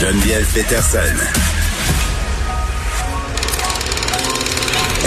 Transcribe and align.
Geneviève 0.00 0.46
Peterson. 0.54 0.98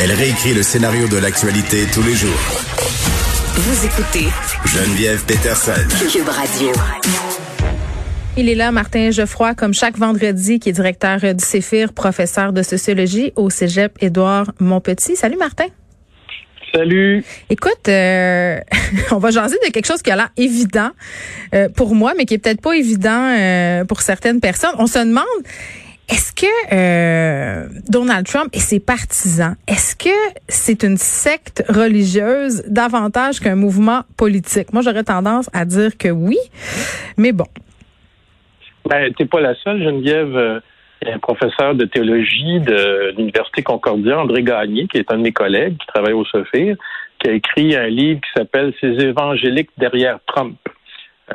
Elle 0.02 0.12
réécrit 0.12 0.54
le 0.54 0.64
scénario 0.64 1.08
de 1.08 1.16
l'actualité 1.16 1.86
tous 1.94 2.04
les 2.04 2.14
jours. 2.14 2.30
Vous 3.56 3.86
écoutez 3.86 4.28
Geneviève 4.66 5.24
Peterson. 5.24 5.72
Cube 6.12 6.28
Radio. 6.28 6.74
Il 8.36 8.50
est 8.50 8.56
là, 8.56 8.74
Martin 8.74 9.12
Geoffroy, 9.12 9.56
comme 9.56 9.74
chaque 9.74 9.98
vendredi, 9.98 10.60
qui 10.60 10.68
est 10.68 10.74
directeur 10.74 11.20
du 11.22 11.46
CEFIR, 11.46 11.94
professeur 11.94 12.52
de 12.52 12.62
sociologie 12.62 13.32
au 13.38 13.50
Cégep 13.50 13.98
Édouard 14.02 14.52
Montpetit. 14.60 15.16
Salut 15.16 15.38
Martin. 15.38 15.68
Salut. 16.74 17.24
Écoute, 17.50 17.90
euh, 17.90 18.60
on 19.12 19.18
va 19.18 19.32
jaser 19.32 19.58
de 19.66 19.72
quelque 19.72 19.86
chose 19.86 20.02
qui 20.02 20.12
a 20.12 20.16
l'air 20.16 20.30
évident 20.38 20.92
euh, 21.54 21.68
pour 21.70 21.96
moi, 21.96 22.14
mais 22.18 22.26
qui 22.26 22.36
est 22.36 22.38
peut-être 22.38 22.62
pas 22.62 22.76
évident 22.76 23.36
euh, 23.38 23.84
pour 23.84 24.02
certaines 24.02 24.40
personnes. 24.40 24.72
On 24.78 24.88
se 24.88 25.00
demande, 25.00 25.26
est-ce 26.10 26.32
que 26.34 27.92
Donald 27.92 28.26
Trump 28.26 28.50
et 28.54 28.60
ses 28.60 28.80
partisans, 28.80 29.56
est-ce 29.68 29.96
que 29.96 30.16
c'est 30.48 30.84
une 30.84 30.98
secte 30.98 31.64
religieuse 31.68 32.64
davantage 32.68 33.42
qu'un 33.42 33.56
mouvement 33.56 34.04
politique? 34.16 34.72
Moi, 34.72 34.82
j'aurais 34.82 35.04
tendance 35.04 35.50
à 35.54 35.66
dire 35.66 35.98
que 35.98 36.10
oui, 36.10 36.38
mais 37.18 37.34
bon. 37.34 37.48
Ben, 38.86 39.14
t'es 39.18 39.26
pas 39.26 39.42
la 39.42 39.56
seule, 39.56 39.84
Geneviève 39.84 40.62
un 41.06 41.20
professeur 41.20 41.76
de 41.76 41.86
théologie 41.86 42.60
de 42.60 43.14
l'Université 43.18 43.64
Concordia, 43.64 44.20
André 44.20 44.44
Gagné, 44.44 44.88
qui 44.88 44.98
est 44.98 45.12
un 45.12 45.18
de 45.18 45.24
mes 45.24 45.32
collègues 45.32 45.78
qui 45.78 45.88
travaille 45.88 46.14
au 46.14 46.26
Sophie, 46.26 46.74
qui 47.20 47.30
a 47.30 47.34
écrit 47.34 47.76
un 47.76 47.88
livre 47.88 48.22
qui 48.22 48.30
s'appelle 48.36 48.74
Ces 48.80 49.00
évangéliques 49.04 49.72
derrière 49.78 50.20
Trump. 50.28 50.58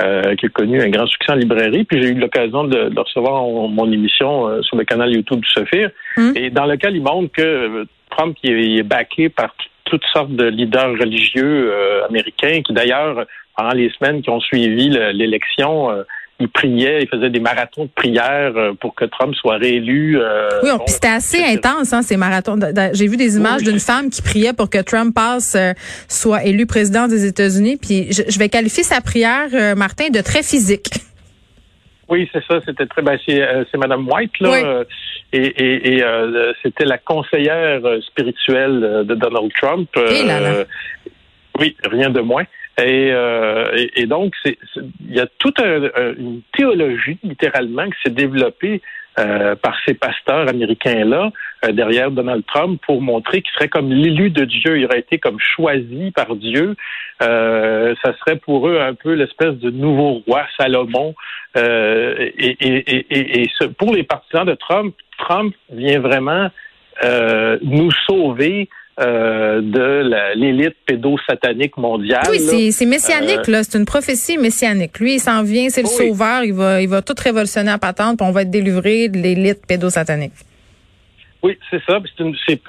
Euh, 0.02 0.34
qui 0.34 0.44
a 0.44 0.48
connu 0.50 0.82
un 0.82 0.90
grand 0.90 1.06
succès 1.06 1.32
en 1.32 1.36
librairie. 1.36 1.84
Puis 1.84 2.02
j'ai 2.02 2.10
eu 2.10 2.14
l'occasion 2.14 2.64
de, 2.64 2.90
de, 2.90 3.00
recevoir 3.00 3.44
mon 3.44 3.90
émission 3.90 4.46
euh, 4.46 4.60
sur 4.60 4.76
le 4.76 4.84
canal 4.84 5.10
YouTube 5.10 5.40
du 5.40 5.48
Sophie, 5.48 5.86
hum. 6.18 6.34
et 6.36 6.50
dans 6.50 6.66
lequel 6.66 6.96
il 6.96 7.02
montre 7.02 7.32
que 7.32 7.40
euh, 7.40 7.84
Trump 8.10 8.36
il 8.42 8.78
est, 8.78 8.82
backé 8.82 9.30
par 9.30 9.54
toutes 9.84 10.04
sortes 10.12 10.32
de 10.32 10.44
leaders 10.44 10.98
religieux 10.98 11.72
américains 12.08 12.60
qui 12.60 12.74
d'ailleurs 12.74 13.24
pendant 13.56 13.72
les 13.72 13.88
semaines 13.90 14.20
qui 14.20 14.28
ont 14.28 14.40
suivi 14.40 14.90
l'élection 14.90 15.90
il 16.38 16.48
priait, 16.48 17.02
il 17.02 17.08
faisait 17.08 17.30
des 17.30 17.40
marathons 17.40 17.84
de 17.84 17.90
prière 17.90 18.52
euh, 18.56 18.74
pour 18.74 18.94
que 18.94 19.06
Trump 19.06 19.34
soit 19.34 19.56
réélu. 19.56 20.18
Euh, 20.20 20.48
oui, 20.62 20.70
puis 20.84 20.92
c'était 20.92 21.08
assez 21.08 21.42
intense, 21.42 21.92
hein, 21.92 22.02
ces 22.02 22.18
marathons. 22.18 22.58
J'ai 22.92 23.08
vu 23.08 23.16
des 23.16 23.36
images 23.36 23.62
d'une 23.62 23.80
femme 23.80 24.10
qui 24.10 24.20
priait 24.20 24.52
pour 24.52 24.68
que 24.68 24.82
Trump 24.82 25.14
passe, 25.14 25.54
euh, 25.54 25.72
soit 26.08 26.44
élu 26.44 26.66
président 26.66 27.08
des 27.08 27.24
États-Unis. 27.24 27.78
Puis 27.78 28.12
je, 28.12 28.38
vais 28.38 28.50
qualifier 28.50 28.82
sa 28.82 29.00
prière, 29.00 29.48
Martin, 29.76 30.08
de 30.10 30.20
très 30.20 30.42
physique. 30.42 30.88
Oui, 32.08 32.28
c'est 32.32 32.44
ça. 32.44 32.60
C'était 32.66 32.86
très. 32.86 33.02
Ben, 33.02 33.18
c'est 33.26 33.78
Madame 33.78 34.06
White 34.08 34.38
là, 34.40 34.84
et, 35.32 35.96
et, 35.96 36.04
c'était 36.62 36.84
la 36.84 36.98
conseillère 36.98 37.80
spirituelle 38.06 39.04
de 39.06 39.14
Donald 39.14 39.50
Trump. 39.60 39.88
Et 39.96 40.24
là, 40.24 40.40
là. 40.40 40.64
oui, 41.58 41.76
rien 41.90 42.10
de 42.10 42.20
moins. 42.20 42.44
Euh, 42.78 43.64
et, 43.74 44.02
et, 44.02 44.06
donc, 44.06 44.34
il 44.44 45.14
y 45.14 45.20
a 45.20 45.26
toute 45.38 45.58
une 45.60 46.42
théologie, 46.56 47.18
littéralement, 47.22 47.86
qui 47.86 47.96
s'est 48.04 48.14
développée 48.14 48.82
euh, 49.18 49.54
par 49.56 49.74
ces 49.86 49.94
pasteurs 49.94 50.46
américains-là 50.46 51.30
euh, 51.64 51.72
derrière 51.72 52.10
Donald 52.10 52.44
Trump 52.46 52.78
pour 52.84 53.00
montrer 53.00 53.40
qu'il 53.40 53.50
serait 53.54 53.68
comme 53.68 53.90
l'élu 53.90 54.28
de 54.28 54.44
Dieu. 54.44 54.78
Il 54.78 54.84
aurait 54.84 54.98
été 54.98 55.18
comme 55.18 55.40
choisi 55.40 56.10
par 56.10 56.36
Dieu. 56.36 56.76
ça 57.18 58.12
serait 58.18 58.36
pour 58.36 58.68
eux 58.68 58.78
un 58.78 58.92
peu 58.92 59.14
l'espèce 59.14 59.54
de 59.54 59.70
nouveau 59.70 60.22
roi 60.26 60.46
Salomon. 60.58 61.14
et, 61.56 62.34
et, 62.38 63.42
et, 63.42 63.50
pour 63.78 63.94
les 63.94 64.02
partisans 64.02 64.44
de 64.44 64.54
Trump, 64.54 64.94
Trump 65.16 65.54
vient 65.70 66.00
vraiment 66.00 66.50
nous 67.62 67.90
sauver 68.06 68.68
euh, 68.98 69.60
de 69.60 70.34
l'élite 70.36 70.76
pédosatanique 70.86 71.76
mondiale. 71.76 72.22
Oui, 72.30 72.72
c'est 72.72 72.86
messianique, 72.86 73.46
euh, 73.48 73.52
là. 73.52 73.62
C'est 73.62 73.76
une 73.78 73.84
prophétie 73.84 74.38
messianique. 74.38 74.98
Lui, 74.98 75.16
il 75.16 75.20
s'en 75.20 75.42
vient, 75.42 75.68
c'est 75.68 75.82
le 75.82 75.88
sauveur. 75.88 76.44
Il 76.44 76.54
va, 76.54 76.80
il 76.80 76.88
va 76.88 77.02
tout 77.02 77.14
révolutionner 77.22 77.70
à 77.70 77.76
patente, 77.76 78.16
puis 78.18 78.26
on 78.26 78.32
va 78.32 78.42
être 78.42 78.50
délivré 78.50 79.08
de 79.08 79.18
l'élite 79.18 79.66
pédosatanique. 79.66 80.32
Oui, 81.42 81.58
c'est 81.70 81.82
ça. 81.86 81.98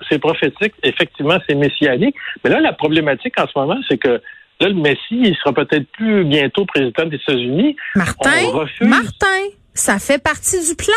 C'est 0.10 0.20
prophétique. 0.20 0.74
Effectivement, 0.84 1.38
c'est 1.48 1.56
messianique. 1.56 2.16
Mais 2.44 2.50
là, 2.50 2.60
la 2.60 2.74
problématique 2.74 3.40
en 3.40 3.48
ce 3.48 3.58
moment, 3.58 3.80
c'est 3.88 3.98
que 3.98 4.22
là, 4.60 4.68
le 4.68 4.74
Messie, 4.74 5.00
il 5.12 5.36
sera 5.38 5.54
peut-être 5.54 5.88
plus 5.94 6.26
bientôt 6.26 6.66
président 6.66 7.06
des 7.06 7.16
États-Unis. 7.16 7.78
Martin, 7.96 8.68
Martin, 8.82 9.44
ça 9.74 9.98
fait 9.98 10.22
partie 10.22 10.60
du 10.60 10.76
plan. 10.76 10.94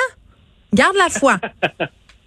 Garde 0.75 0.97
la 0.97 1.09
foi. 1.09 1.37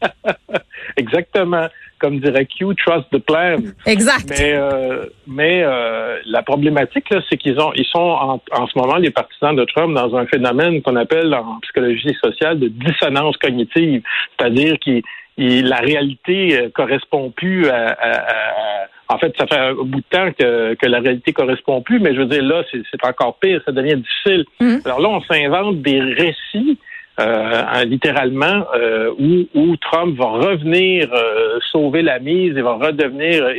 Exactement 1.13 1.67
comme 2.03 2.19
dirait 2.19 2.45
Q, 2.45 2.75
trust 2.75 3.05
the 3.13 3.19
plan. 3.19 3.59
Exact. 3.85 4.29
Mais, 4.29 4.51
euh, 4.53 5.05
mais 5.25 5.63
euh, 5.63 6.19
la 6.25 6.43
problématique, 6.43 7.09
là, 7.09 7.21
c'est 7.29 7.37
qu'ils 7.37 7.57
ont, 7.61 7.71
ils 7.75 7.85
sont 7.85 7.99
en, 7.99 8.41
en, 8.51 8.67
ce 8.67 8.77
moment, 8.77 8.97
les 8.97 9.09
partisans 9.09 9.55
de 9.55 9.63
Trump, 9.63 9.95
dans 9.95 10.13
un 10.17 10.25
phénomène 10.25 10.81
qu'on 10.81 10.97
appelle 10.97 11.33
en 11.33 11.59
psychologie 11.61 12.13
sociale 12.21 12.59
de 12.59 12.67
dissonance 12.67 13.37
cognitive. 13.37 14.01
C'est-à-dire 14.37 14.75
que 14.85 14.99
la 15.37 15.77
réalité 15.77 16.59
euh, 16.59 16.69
correspond 16.75 17.31
plus 17.31 17.69
à, 17.69 17.95
à, 17.97 18.87
en 19.07 19.17
fait, 19.17 19.33
ça 19.37 19.47
fait 19.47 19.57
un 19.57 19.73
bout 19.73 20.01
de 20.01 20.05
temps 20.09 20.29
que, 20.37 20.73
que 20.73 20.85
la 20.87 20.99
réalité 20.99 21.31
correspond 21.31 21.81
plus, 21.81 22.01
mais 22.01 22.13
je 22.13 22.19
veux 22.19 22.25
dire, 22.25 22.43
là, 22.43 22.63
c'est 22.69 23.05
encore 23.05 23.37
pire, 23.39 23.61
ça 23.65 23.71
devient 23.71 23.95
difficile. 23.95 24.43
Mm-hmm. 24.59 24.85
Alors 24.85 24.99
là, 24.99 25.07
on 25.07 25.21
s'invente 25.21 25.81
des 25.81 26.01
récits 26.01 26.77
euh, 27.19 27.83
littéralement, 27.85 28.65
euh, 28.75 29.13
où, 29.19 29.47
où, 29.53 29.77
Trump 29.77 30.17
va 30.17 30.25
revenir 30.25 31.09
euh, 31.13 31.59
sauver 31.71 32.01
la 32.01 32.17
mise 32.17 32.57
et 32.57 32.61
va 32.63 32.73
redevenir 32.73 33.49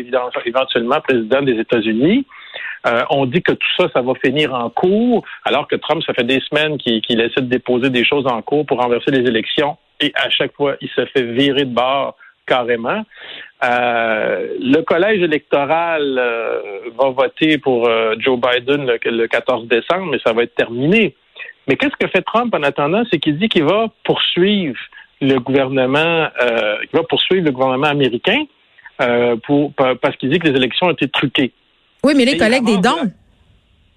éventuellement 0.44 1.00
président 1.00 1.40
des 1.40 1.60
États-Unis. 1.60 2.26
on 3.10 3.26
dit 3.26 3.42
que 3.42 3.52
tout 3.52 3.74
ça, 3.78 3.88
ça 3.92 4.02
va 4.02 4.12
finir 4.24 4.52
en 4.52 4.70
cours, 4.70 5.24
alors 5.44 5.68
que 5.68 5.76
Trump, 5.76 6.02
ça 6.04 6.14
fait 6.14 6.24
des 6.24 6.40
semaines 6.40 6.78
qu'il 6.78 7.20
essaie 7.20 7.42
de 7.42 7.46
déposer 7.46 7.90
des 7.90 8.04
choses 8.04 8.26
en 8.26 8.42
cours 8.42 8.66
pour 8.66 8.82
renverser 8.82 9.12
les 9.12 9.26
élections, 9.28 9.76
et 10.00 10.12
à 10.16 10.30
chaque 10.30 10.52
fois, 10.54 10.74
il 10.80 10.88
se 10.88 11.06
fait 11.06 11.22
virer 11.22 11.64
de 11.64 11.74
bord 11.74 12.16
carrément. 12.46 13.04
le 13.62 14.82
collège 14.82 15.22
électoral 15.22 16.20
va 16.98 17.08
voter 17.10 17.58
pour 17.58 17.88
Joe 18.18 18.38
Biden 18.38 18.84
le, 18.84 18.98
le 19.10 19.26
14 19.28 19.68
décembre, 19.68 20.06
mais 20.10 20.18
ça 20.26 20.32
va 20.32 20.42
être 20.42 20.56
terminé. 20.56 21.14
Mais 21.68 21.76
qu'est-ce 21.76 21.96
que 21.98 22.08
fait 22.08 22.22
Trump 22.22 22.54
en 22.54 22.62
attendant? 22.62 23.04
C'est 23.10 23.18
qu'il 23.18 23.38
dit 23.38 23.48
qu'il 23.48 23.64
va 23.64 23.86
poursuivre 24.04 24.78
le 25.20 25.38
gouvernement, 25.38 26.28
euh, 26.42 26.76
il 26.82 26.96
va 26.96 27.02
poursuivre 27.04 27.44
le 27.44 27.52
gouvernement 27.52 27.86
américain 27.86 28.44
euh, 29.00 29.36
pour 29.36 29.72
parce 29.74 30.16
qu'il 30.16 30.30
dit 30.30 30.38
que 30.38 30.48
les 30.48 30.56
élections 30.56 30.86
ont 30.86 30.92
été 30.92 31.08
truquées. 31.08 31.52
Oui, 32.04 32.12
mais 32.16 32.24
les 32.24 32.36
collègues 32.36 32.64
des 32.64 32.78
dons. 32.78 33.10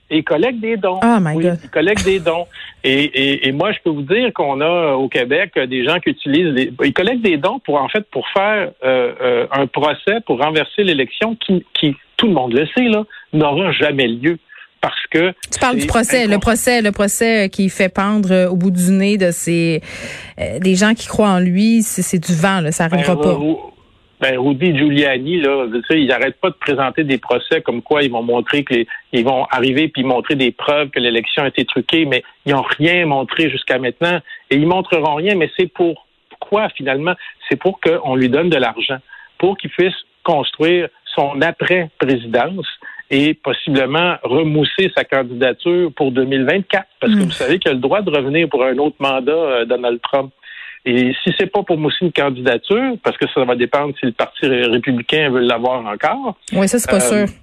Et 0.09 0.19
il 0.19 0.23
collecte 0.23 0.61
des 0.61 0.78
dons. 0.78 1.01
Oh 1.03 1.17
my 1.19 1.35
oui, 1.35 1.44
God. 1.44 1.59
Il 1.61 1.69
collecte 1.69 2.05
des 2.05 2.19
dons. 2.22 2.47
Et, 2.81 3.03
et, 3.03 3.47
et, 3.47 3.51
moi, 3.51 3.73
je 3.73 3.79
peux 3.84 3.89
vous 3.89 4.03
dire 4.03 4.31
qu'on 4.34 4.61
a 4.61 4.94
au 4.94 5.09
Québec 5.09 5.59
des 5.59 5.84
gens 5.84 5.99
qui 5.99 6.11
utilisent 6.11 6.53
les. 6.53 6.72
Ils 6.85 6.94
collectent 6.94 7.23
des 7.23 7.35
dons 7.35 7.59
pour 7.59 7.81
en 7.81 7.89
fait 7.89 8.05
pour 8.09 8.25
faire 8.29 8.72
euh, 8.85 9.13
euh 9.22 9.47
un 9.51 9.67
procès 9.67 10.22
pour 10.25 10.41
renverser 10.41 10.84
l'élection 10.84 11.35
qui, 11.35 11.66
qui, 11.73 11.95
tout 12.16 12.28
le 12.28 12.34
monde 12.34 12.53
le 12.53 12.66
sait, 12.67 12.85
là, 12.85 13.03
n'aura 13.34 13.72
jamais 13.73 14.07
lieu 14.07 14.38
parce 14.81 15.07
que 15.07 15.33
tu 15.51 15.59
parles 15.59 15.77
du 15.77 15.88
procès, 15.88 16.27
le 16.27 16.38
procès, 16.39 16.81
le 16.81 16.91
procès 16.91 17.49
qui 17.49 17.69
fait 17.69 17.89
pendre 17.89 18.31
euh, 18.31 18.49
au 18.49 18.55
bout 18.55 18.71
du 18.71 18.91
nez 18.91 19.17
de 19.17 19.31
ces 19.31 19.81
euh, 20.39 20.59
des 20.59 20.75
gens 20.75 20.93
qui 20.93 21.07
croient 21.07 21.29
en 21.29 21.39
lui, 21.39 21.81
c'est 21.81 22.19
du 22.19 22.33
vent, 22.33 22.61
là, 22.61 22.71
ça 22.71 22.85
arrivera 22.85 23.16
ben, 23.16 23.21
pas. 23.21 23.37
Ben, 24.19 24.39
Rudy 24.39 24.75
Giuliani, 24.75 25.41
là, 25.41 25.67
ils 25.91 26.07
n'arrêtent 26.07 26.41
pas 26.41 26.49
de 26.49 26.55
présenter 26.55 27.03
des 27.03 27.19
procès 27.19 27.61
comme 27.61 27.83
quoi 27.83 28.01
ils 28.01 28.11
vont 28.11 28.23
montrer 28.23 28.63
que 28.63 28.73
ils 29.13 29.23
vont 29.23 29.45
arriver 29.51 29.89
puis 29.89 30.03
montrer 30.03 30.35
des 30.35 30.51
preuves 30.51 30.89
que 30.89 30.99
l'élection 30.99 31.43
a 31.43 31.49
été 31.49 31.66
truquée, 31.66 32.05
mais 32.05 32.23
ils 32.45 32.53
n'ont 32.53 32.63
rien 32.63 33.05
montré 33.05 33.49
jusqu'à 33.49 33.78
maintenant 33.78 34.19
et 34.49 34.55
ils 34.55 34.66
montreront 34.66 35.16
rien. 35.16 35.35
Mais 35.35 35.52
c'est 35.55 35.72
pour 35.72 36.07
quoi 36.40 36.69
finalement? 36.69 37.13
C'est 37.47 37.57
pour 37.57 37.79
qu'on 37.79 38.16
lui 38.16 38.29
donne 38.29 38.49
de 38.49 38.57
l'argent, 38.57 38.97
pour 39.37 39.55
qu'il 39.55 39.69
puisse 39.69 39.96
construire 40.23 40.90
son 41.16 41.40
après-présidence 41.41 42.67
et 43.09 43.33
possiblement 43.33 44.15
remousser 44.23 44.91
sa 44.95 45.03
candidature 45.03 45.91
pour 45.95 46.11
2024, 46.11 46.85
parce 46.99 47.13
que 47.13 47.19
hmm. 47.19 47.23
vous 47.23 47.31
savez 47.31 47.59
qu'il 47.59 47.71
a 47.71 47.73
le 47.73 47.79
droit 47.79 48.01
de 48.01 48.09
revenir 48.09 48.49
pour 48.49 48.63
un 48.63 48.77
autre 48.77 48.97
mandat, 48.99 49.31
euh, 49.31 49.65
Donald 49.65 49.99
Trump. 50.01 50.31
Et 50.85 51.13
si 51.23 51.33
c'est 51.37 51.51
pas 51.51 51.63
pour 51.63 51.77
mousser 51.77 51.97
une 52.01 52.13
candidature, 52.13 52.95
parce 53.03 53.17
que 53.17 53.25
ça 53.33 53.43
va 53.43 53.55
dépendre 53.55 53.93
si 53.99 54.05
le 54.05 54.13
Parti 54.13 54.45
républicain 54.45 55.29
veut 55.29 55.41
l'avoir 55.41 55.85
encore. 55.85 56.37
Oui, 56.53 56.67
ça, 56.67 56.79
c'est 56.79 56.89
pas 56.89 57.13
euh, 57.13 57.25
sûr. 57.25 57.35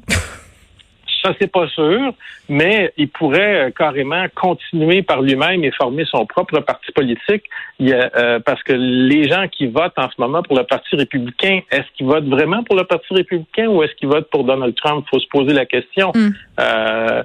Ça, 1.24 1.32
c'est 1.40 1.50
pas 1.50 1.66
sûr, 1.68 2.12
mais 2.50 2.92
il 2.98 3.08
pourrait 3.08 3.68
euh, 3.68 3.70
carrément 3.70 4.26
continuer 4.34 5.00
par 5.02 5.22
lui-même 5.22 5.64
et 5.64 5.70
former 5.70 6.04
son 6.04 6.26
propre 6.26 6.60
parti 6.60 6.92
politique. 6.92 7.44
Euh, 7.80 8.40
parce 8.40 8.62
que 8.62 8.74
les 8.74 9.26
gens 9.26 9.48
qui 9.48 9.66
votent 9.66 9.98
en 9.98 10.10
ce 10.10 10.20
moment 10.20 10.42
pour 10.42 10.58
le 10.58 10.64
Parti 10.64 10.94
républicain, 10.96 11.60
est-ce 11.70 11.86
qu'ils 11.96 12.04
votent 12.04 12.28
vraiment 12.28 12.62
pour 12.62 12.76
le 12.76 12.84
Parti 12.84 13.14
républicain 13.14 13.68
ou 13.68 13.82
est-ce 13.82 13.94
qu'ils 13.94 14.08
votent 14.08 14.28
pour 14.28 14.44
Donald 14.44 14.74
Trump? 14.74 15.06
Il 15.06 15.10
faut 15.16 15.20
se 15.20 15.28
poser 15.28 15.54
la 15.54 15.64
question. 15.64 16.12
Mm. 16.14 16.28
Euh, 16.60 17.22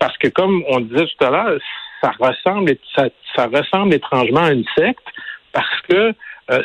parce 0.00 0.18
que 0.18 0.26
comme 0.26 0.64
on 0.68 0.80
disait 0.80 1.06
tout 1.06 1.24
à 1.24 1.30
l'heure, 1.30 1.60
ça 2.02 2.10
ressemble, 2.18 2.74
ça, 2.96 3.04
ça 3.36 3.46
ressemble 3.46 3.94
étrangement 3.94 4.42
à 4.42 4.52
une 4.52 4.64
secte 4.76 5.06
parce 5.52 5.80
que 5.88 6.12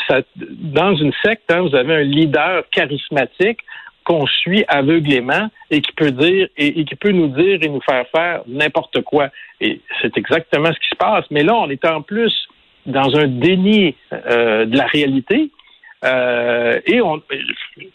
ça, 0.07 0.21
dans 0.39 0.95
une 0.95 1.13
secte, 1.23 1.43
hein, 1.51 1.61
vous 1.61 1.75
avez 1.75 1.93
un 1.97 2.01
leader 2.01 2.63
charismatique 2.71 3.59
qu'on 4.05 4.25
suit 4.27 4.63
aveuglément 4.67 5.49
et 5.71 5.81
qui 5.81 5.91
peut 5.91 6.11
dire 6.11 6.47
et, 6.57 6.85
qui 6.85 6.95
peut 6.95 7.11
nous 7.11 7.27
dire 7.27 7.59
et 7.61 7.67
nous 7.67 7.81
faire 7.81 8.05
faire 8.15 8.41
n'importe 8.47 9.01
quoi. 9.01 9.29
Et 9.59 9.81
c'est 10.01 10.17
exactement 10.17 10.71
ce 10.71 10.79
qui 10.79 10.89
se 10.89 10.95
passe. 10.95 11.25
Mais 11.31 11.43
là, 11.43 11.55
on 11.55 11.69
est 11.69 11.83
en 11.85 12.01
plus 12.01 12.47
dans 12.85 13.15
un 13.17 13.27
déni 13.27 13.95
euh, 14.13 14.65
de 14.65 14.77
la 14.77 14.85
réalité. 14.85 15.49
Euh, 16.03 16.79
et 16.85 17.01
on, 17.01 17.21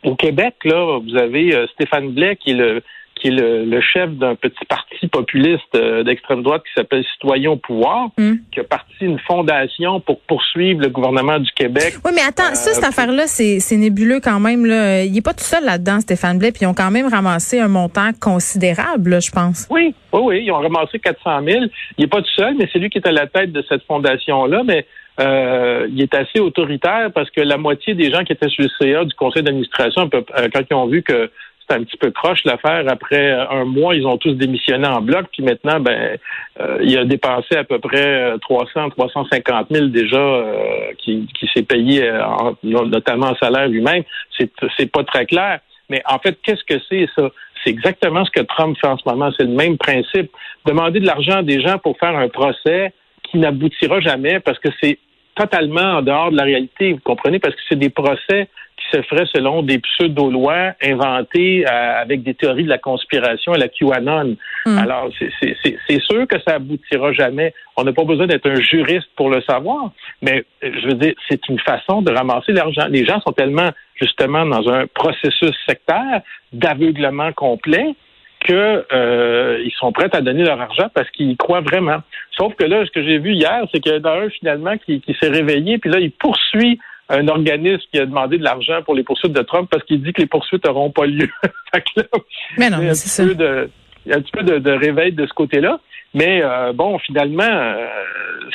au 0.03 0.17
Québec, 0.17 0.57
là, 0.65 0.99
vous 0.99 1.17
avez 1.17 1.55
euh, 1.55 1.67
Stéphane 1.75 2.11
Blais 2.11 2.37
qui 2.37 2.51
est 2.51 2.55
le 2.55 2.83
qui 3.21 3.29
est 3.29 3.31
le, 3.31 3.81
chef 3.81 4.11
d'un 4.11 4.35
petit 4.35 4.65
parti 4.69 5.09
populiste 5.09 5.75
euh, 5.75 6.03
d'extrême 6.03 6.43
droite 6.43 6.63
qui 6.65 6.73
s'appelle 6.77 7.05
Citoyens 7.13 7.51
au 7.51 7.57
pouvoir, 7.57 8.09
hmm. 8.19 8.35
qui 8.53 8.61
a 8.61 8.65
parti 8.65 8.93
une 9.01 9.19
fondation 9.19 10.01
pour 10.01 10.21
poursuivre 10.21 10.81
le 10.81 10.89
gouvernement 10.89 11.39
du 11.39 11.51
Québec. 11.53 11.95
Oui, 12.05 12.13
mais 12.15 12.23
attends, 12.23 12.55
ça, 12.55 12.73
cette 12.73 12.85
euh, 12.85 12.89
affaire-là, 12.89 13.27
c'est 13.27 13.77
nébuleux 13.77 14.21
quand 14.21 14.41
même. 14.41 14.65
Là. 14.67 15.05
Il 15.05 15.13
n'est 15.13 15.23
pas 15.23 15.35
tout 15.35 15.45
seul 15.45 15.65
là-dedans, 15.65 16.01
Stéphane 16.01 16.39
Blais, 16.39 16.53
puis 16.53 16.63
ils 16.63 16.67
ont 16.67 16.75
quand 16.75 16.91
même 16.91 17.07
ramassé 17.07 17.61
un 17.61 17.69
montant 17.69 18.11
considérable, 18.21 19.21
je 19.21 19.31
pense. 19.31 19.67
Oui, 19.71 19.95
oui, 20.13 20.21
oui, 20.23 20.43
ils 20.45 20.53
ont 20.53 20.59
ramassé 20.59 20.99
400 20.99 21.43
000. 21.45 21.65
Il 21.99 22.03
n'est 22.03 22.09
pas 22.09 22.23
tout 22.23 22.35
seul, 22.37 22.55
mais 22.59 22.69
c'est 22.73 22.79
lui 22.79 22.91
qui 22.91 22.99
est 22.99 23.07
à 23.07 23.13
la 23.13 23.27
tête 23.27 23.53
de 23.53 23.65
cette 23.69 23.83
fondation-là, 23.85 24.63
mais 24.65 24.87
euh, 25.21 25.87
il 25.91 26.01
est 26.01 26.15
assez 26.15 26.41
autoritaire 26.41 27.11
parce 27.15 27.31
que 27.31 27.41
la 27.41 27.59
moitié 27.59 27.95
des 27.95 28.11
gens 28.11 28.25
qui 28.25 28.33
étaient 28.33 28.49
sur 28.49 28.65
le 28.65 28.71
CA 28.79 29.05
du 29.05 29.15
conseil 29.15 29.43
d'administration, 29.43 30.09
quand 30.09 30.63
ils 30.71 30.75
ont 30.75 30.87
vu 30.87 31.03
que 31.03 31.31
un 31.73 31.85
petit 31.85 31.97
peu 31.97 32.11
croche 32.11 32.45
l'affaire. 32.45 32.85
Après 32.89 33.31
un 33.31 33.65
mois, 33.65 33.95
ils 33.95 34.07
ont 34.07 34.17
tous 34.17 34.35
démissionné 34.35 34.87
en 34.87 35.01
bloc. 35.01 35.27
Puis 35.33 35.43
maintenant, 35.43 35.81
ben, 35.81 36.19
euh, 36.61 36.79
il 36.83 36.97
a 36.99 37.05
dépensé 37.05 37.57
à 37.57 37.65
peu 37.65 37.79
près 37.79 38.39
300, 38.41 38.91
350 38.91 39.67
000 39.71 39.87
déjà 39.87 40.19
euh, 40.19 40.93
qui, 40.99 41.27
s'est 41.55 41.63
payé 41.63 42.05
euh, 42.05 42.21
notamment 42.63 43.29
en 43.29 43.37
salaire 43.37 43.69
lui-même. 43.69 44.03
C'est, 44.39 44.51
c'est 44.77 44.91
pas 44.91 45.05
très 45.05 45.27
clair. 45.27 45.61
Mais 45.89 46.03
en 46.09 46.19
fait, 46.19 46.39
qu'est-ce 46.43 46.65
que 46.65 46.81
c'est 46.89 47.09
ça? 47.17 47.29
C'est 47.63 47.71
exactement 47.71 48.25
ce 48.25 48.31
que 48.31 48.41
Trump 48.41 48.77
fait 48.81 48.87
en 48.87 48.97
ce 48.97 49.09
moment. 49.09 49.31
C'est 49.37 49.45
le 49.45 49.55
même 49.55 49.77
principe. 49.77 50.31
Demander 50.65 51.01
de 51.01 51.07
l'argent 51.07 51.39
à 51.39 51.43
des 51.43 51.61
gens 51.61 51.79
pour 51.79 51.99
faire 51.99 52.17
un 52.17 52.29
procès 52.29 52.93
qui 53.25 53.39
n'aboutira 53.39 54.01
jamais 54.01 54.41
parce 54.41 54.59
que 54.59 54.69
c'est 54.81 54.99
totalement 55.35 55.99
en 55.99 56.03
dehors 56.03 56.31
de 56.31 56.37
la 56.37 56.45
réalité, 56.45 56.93
vous 56.93 57.01
comprenez, 57.01 57.39
parce 57.39 57.55
que 57.55 57.61
c'est 57.69 57.79
des 57.79 57.91
procès 57.91 58.49
qui 58.81 58.97
se 58.97 59.03
ferait 59.03 59.27
selon 59.35 59.63
des 59.63 59.79
pseudo-lois 59.79 60.73
inventées 60.83 61.67
euh, 61.67 62.01
avec 62.01 62.23
des 62.23 62.35
théories 62.35 62.65
de 62.65 62.69
la 62.69 62.79
conspiration 62.79 63.53
à 63.53 63.59
la 63.59 63.69
QAnon. 63.69 64.37
Hmm. 64.67 64.79
Alors, 64.79 65.11
c'est 65.41 66.01
sûr 66.01 66.27
que 66.27 66.37
ça 66.47 66.55
aboutira 66.55 67.13
jamais. 67.13 67.55
On 67.77 67.85
n'a 67.85 67.93
pas 67.93 68.05
besoin 68.05 68.27
d'être 68.27 68.49
un 68.49 68.61
juriste 68.61 69.09
pour 69.17 69.31
le 69.31 69.41
savoir, 69.43 69.91
mais 70.23 70.45
je 70.63 70.87
veux 70.87 70.95
dire, 70.95 71.15
c'est 71.29 71.47
une 71.49 71.59
façon 71.61 72.03
de 72.03 72.13
ramasser 72.13 72.53
l'argent. 72.53 72.87
Les 72.89 73.05
gens 73.05 73.21
sont 73.21 73.33
tellement, 73.33 73.71
justement, 74.01 74.47
dans 74.47 74.69
un 74.71 74.87
processus 74.87 75.55
sectaire 75.67 76.23
d'aveuglement 76.53 77.33
complet 77.33 77.95
qu'ils 78.45 78.57
euh, 78.93 79.69
sont 79.79 79.93
prêts 79.93 80.09
à 80.13 80.23
donner 80.23 80.45
leur 80.45 80.61
argent 80.61 80.89
parce 80.95 81.11
qu'ils 81.11 81.31
y 81.31 81.37
croient 81.37 81.61
vraiment. 81.61 81.99
Sauf 82.37 82.55
que 82.55 82.65
là, 82.65 82.85
ce 82.87 82.91
que 82.91 83.03
j'ai 83.03 83.19
vu 83.19 83.33
hier, 83.33 83.63
c'est 83.73 83.81
qu'il 83.81 83.93
y 83.93 83.95
a 83.95 84.13
un 84.13 84.31
finalement 84.31 84.77
qui, 84.79 85.01
qui 85.01 85.15
s'est 85.21 85.29
réveillé, 85.29 85.79
puis 85.79 85.91
là, 85.91 85.99
il 86.01 86.11
poursuit 86.11 86.79
un 87.11 87.29
organisme 87.29 87.83
qui 87.93 87.99
a 87.99 88.07
demandé 88.07 88.39
de 88.39 88.45
l'argent 88.45 88.83
pour 88.85 88.95
les 88.95 89.03
poursuites 89.03 89.33
de 89.33 89.43
Trump 89.43 89.69
parce 89.71 89.85
qu'il 89.85 90.03
dit 90.03 90.13
que 90.13 90.21
les 90.21 90.29
poursuites 90.29 90.65
n'auront 90.65 90.91
pas 90.91 91.07
lieu. 91.07 91.29
mais 92.59 92.71
non, 92.71 92.79
c'est 92.95 93.09
ça. 93.09 93.25
il 93.25 94.11
y 94.11 94.13
a 94.13 94.17
un 94.17 94.21
petit 94.21 94.33
peu 94.33 94.43
de, 94.43 94.71
réveil 94.71 95.13
de 95.13 95.27
ce 95.27 95.33
côté-là. 95.35 95.81
Mais 96.15 96.41
euh, 96.43 96.73
bon, 96.73 96.99
finalement, 96.99 97.43
euh, 97.43 97.87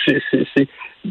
c'est, 0.05 0.67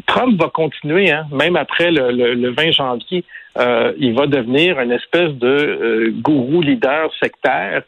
Trump 0.07 0.39
va 0.39 0.49
continuer, 0.49 1.11
hein, 1.11 1.25
même 1.31 1.55
après 1.55 1.91
le, 1.91 2.49
20 2.49 2.71
janvier, 2.71 3.23
euh, 3.57 3.93
il 3.97 4.13
va 4.13 4.27
devenir 4.27 4.79
une 4.79 4.91
espèce 4.91 5.31
de 5.31 6.11
gourou 6.21 6.61
leader 6.61 7.09
sectaire. 7.21 7.83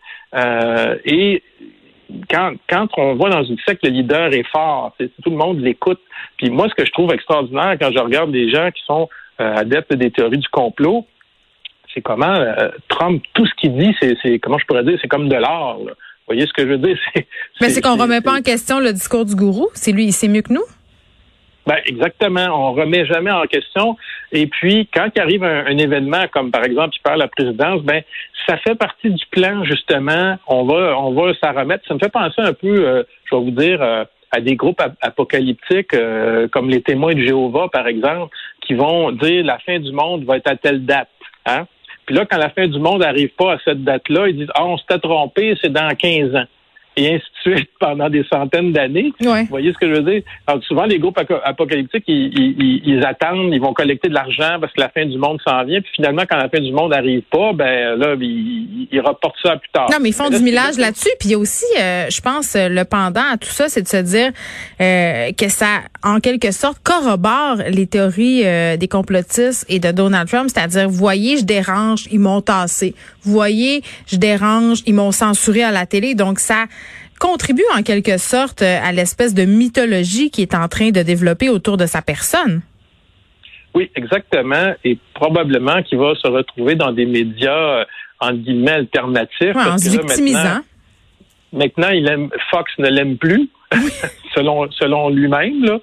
et 1.05 1.43
quand, 2.29 2.53
quand 2.69 2.87
on 2.97 3.15
voit 3.15 3.29
dans 3.29 3.43
une 3.43 3.57
secte, 3.67 3.83
le 3.83 3.89
leader 3.89 4.33
est 4.33 4.47
fort, 4.47 4.95
tout 5.23 5.29
le 5.29 5.35
monde 5.35 5.59
l'écoute. 5.59 5.99
Puis 6.37 6.49
moi, 6.49 6.67
ce 6.69 6.75
que 6.75 6.85
je 6.85 6.91
trouve 6.91 7.11
extraordinaire 7.13 7.75
quand 7.79 7.91
je 7.91 7.99
regarde 7.99 8.31
des 8.31 8.49
gens 8.49 8.71
qui 8.71 8.81
sont 8.85 9.03
euh, 9.03 9.15
adepte 9.39 9.93
des 9.93 10.11
théories 10.11 10.39
du 10.39 10.47
complot, 10.49 11.05
c'est 11.97 12.01
comment 12.01 12.35
euh, 12.35 12.69
Trump, 12.89 13.23
tout 13.33 13.45
ce 13.45 13.53
qu'il 13.55 13.75
dit, 13.77 13.95
c'est 13.99 14.39
comment 14.39 14.57
je 14.59 14.65
pourrais 14.65 14.83
dire, 14.83 14.97
c'est 15.01 15.07
comme 15.07 15.29
de 15.29 15.35
l'or. 15.35 15.79
Vous 15.79 16.33
voyez 16.33 16.45
ce 16.45 16.53
que 16.53 16.63
je 16.63 16.73
veux 16.73 16.77
dire? 16.77 16.97
Mais 17.61 17.69
c'est 17.69 17.81
qu'on 17.81 17.95
remet 17.95 18.21
pas 18.21 18.37
en 18.37 18.41
question 18.41 18.79
le 18.79 18.93
discours 18.93 19.25
du 19.25 19.35
gourou? 19.35 19.69
C'est 19.73 19.91
lui, 19.91 20.05
il 20.05 20.13
sait 20.13 20.27
mieux 20.27 20.41
que 20.41 20.53
nous? 20.53 20.65
Ben, 21.65 21.77
exactement. 21.85 22.47
On 22.51 22.73
remet 22.73 23.05
jamais 23.05 23.31
en 23.31 23.43
question. 23.43 23.97
Et 24.31 24.47
puis, 24.47 24.87
quand 24.93 25.09
il 25.15 25.21
arrive 25.21 25.43
un, 25.43 25.77
événement, 25.77 26.27
comme 26.31 26.51
par 26.51 26.63
exemple, 26.63 26.95
il 26.95 27.01
perd 27.01 27.17
la 27.17 27.27
présidence, 27.27 27.81
ben, 27.81 28.03
ça 28.45 28.57
fait 28.57 28.75
partie 28.75 29.09
du 29.09 29.25
plan, 29.31 29.63
justement. 29.63 30.37
On 30.47 30.65
va, 30.65 30.97
on 30.97 31.13
va 31.13 31.33
s'en 31.33 31.53
remettre. 31.53 31.85
Ça 31.87 31.93
me 31.93 31.99
fait 31.99 32.11
penser 32.11 32.41
un 32.41 32.53
peu, 32.53 32.67
euh, 32.67 33.03
je 33.25 33.35
vais 33.35 33.41
vous 33.41 33.51
dire, 33.51 33.81
à 34.31 34.41
des 34.41 34.55
groupes 34.55 34.81
apocalyptiques 35.01 35.95
comme 36.51 36.69
les 36.69 36.81
témoins 36.81 37.13
de 37.13 37.21
Jéhovah, 37.21 37.69
par 37.69 37.87
exemple, 37.87 38.35
qui 38.67 38.73
vont 38.73 39.11
dire 39.11 39.45
la 39.45 39.57
fin 39.59 39.79
du 39.79 39.91
monde 39.91 40.25
va 40.25 40.37
être 40.37 40.51
à 40.51 40.55
telle 40.55 40.85
date. 40.85 41.09
Hein? 41.45 41.65
Puis 42.05 42.15
là, 42.15 42.25
quand 42.25 42.37
la 42.37 42.49
fin 42.49 42.67
du 42.67 42.79
monde 42.79 42.99
n'arrive 42.99 43.29
pas 43.29 43.53
à 43.53 43.57
cette 43.63 43.83
date-là, 43.83 44.27
ils 44.27 44.37
disent 44.37 44.51
Ah, 44.53 44.65
on 44.65 44.77
s'était 44.77 44.99
trompé, 44.99 45.57
c'est 45.61 45.71
dans 45.71 45.89
15 45.95 46.35
ans 46.35 46.45
et 46.97 47.13
ainsi 47.13 47.25
de 47.45 47.55
suite 47.55 47.69
pendant 47.79 48.09
des 48.09 48.25
centaines 48.29 48.73
d'années. 48.73 49.13
Vous 49.19 49.45
voyez 49.49 49.71
ce 49.71 49.77
que 49.77 49.87
je 49.87 50.01
veux 50.01 50.11
dire? 50.11 50.23
Alors, 50.47 50.63
souvent, 50.63 50.85
les 50.85 50.99
groupes 50.99 51.19
apocalyptiques, 51.45 52.03
ils, 52.07 53.03
attendent, 53.05 53.53
ils 53.53 53.61
vont 53.61 53.73
collecter 53.73 54.09
de 54.09 54.13
l'argent 54.13 54.57
parce 54.59 54.73
que 54.73 54.81
la 54.81 54.89
fin 54.89 55.05
du 55.05 55.17
monde 55.17 55.39
s'en 55.47 55.63
vient. 55.63 55.79
Puis 55.79 55.91
finalement, 55.95 56.23
quand 56.29 56.37
la 56.37 56.49
fin 56.49 56.59
du 56.59 56.71
monde 56.71 56.91
n'arrive 56.91 57.21
pas, 57.31 57.53
ben 57.53 57.95
là, 57.95 58.15
ils, 58.19 58.87
ils, 58.91 58.99
reportent 58.99 59.37
ça 59.43 59.55
plus 59.55 59.69
tard. 59.71 59.87
Non, 59.91 59.97
mais 60.01 60.09
ils 60.09 60.15
font 60.15 60.29
du 60.29 60.39
millage 60.39 60.77
là-dessus. 60.77 61.09
Puis 61.19 61.29
il 61.29 61.31
y 61.31 61.35
a 61.35 61.37
aussi, 61.37 61.65
euh, 61.79 62.07
je 62.09 62.21
pense, 62.21 62.55
le 62.55 62.83
pendant 62.83 63.21
à 63.31 63.37
tout 63.37 63.49
ça, 63.49 63.69
c'est 63.69 63.83
de 63.83 63.87
se 63.87 63.97
dire 63.97 64.31
euh, 64.81 65.31
que 65.33 65.49
ça, 65.49 65.81
en 66.03 66.19
quelque 66.19 66.51
sorte, 66.51 66.79
corrobore 66.83 67.57
les 67.69 67.85
théories 67.85 68.41
euh, 68.45 68.77
des 68.77 68.87
complotistes 68.87 69.65
et 69.69 69.79
de 69.79 69.91
Donald 69.91 70.27
Trump. 70.27 70.49
C'est-à-dire, 70.53 70.89
voyez, 70.89 71.37
je 71.37 71.45
dérange, 71.45 72.07
ils 72.11 72.19
m'ont 72.19 72.41
tassé. 72.41 72.95
voyez, 73.23 73.83
je 74.07 74.17
dérange, 74.17 74.79
ils 74.87 74.95
m'ont 74.95 75.11
censuré 75.11 75.63
à 75.63 75.71
la 75.71 75.85
télé. 75.85 76.15
Donc 76.15 76.39
ça 76.39 76.65
contribue 77.19 77.65
en 77.77 77.83
quelque 77.83 78.17
sorte 78.17 78.61
euh, 78.61 78.79
à 78.83 78.91
l'espèce 78.91 79.33
de 79.33 79.45
mythologie 79.45 80.31
qui 80.31 80.41
est 80.41 80.55
en 80.55 80.67
train 80.67 80.89
de 80.89 81.01
développer 81.01 81.49
autour 81.49 81.77
de 81.77 81.85
sa 81.85 82.01
personne? 82.01 82.61
Oui, 83.73 83.91
exactement. 83.95 84.73
Et 84.83 84.97
probablement 85.13 85.83
qu'il 85.83 85.99
va 85.99 86.15
se 86.15 86.27
retrouver 86.27 86.75
dans 86.75 86.91
des 86.91 87.05
médias, 87.05 87.85
en 88.19 88.33
guillemets, 88.33 88.71
alternatifs. 88.71 89.55
en 89.55 89.77
se 89.77 89.89
victimisant. 89.89 90.61
Maintenant, 91.53 91.89
il 91.89 92.09
aime, 92.09 92.29
Fox 92.49 92.71
ne 92.79 92.89
l'aime 92.89 93.17
plus, 93.17 93.49
selon, 94.35 94.69
selon 94.71 95.09
lui-même. 95.09 95.79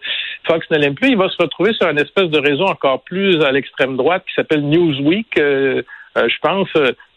Fox 0.47 0.67
ne 0.71 0.79
l'aime 0.79 0.95
plus. 0.95 1.11
Il 1.11 1.17
va 1.17 1.29
se 1.29 1.37
retrouver 1.41 1.73
sur 1.73 1.88
une 1.88 2.00
espèce 2.00 2.29
de 2.31 2.38
réseau 2.38 2.64
encore 2.64 3.03
plus 3.03 3.43
à 3.43 3.53
l'extrême 3.53 3.97
droite 3.97 4.25
qui 4.26 4.35
s'appelle 4.35 4.62
Newsweek. 4.62 5.38
Euh, 5.38 5.83
euh, 6.17 6.29
je 6.29 6.37
pense 6.43 6.69